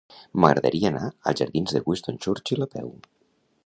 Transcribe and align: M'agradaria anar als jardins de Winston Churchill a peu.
M'agradaria 0.43 0.89
anar 0.91 1.03
als 1.13 1.43
jardins 1.43 1.77
de 1.77 1.85
Winston 1.91 2.21
Churchill 2.27 2.69
a 2.69 2.71
peu. 2.77 2.93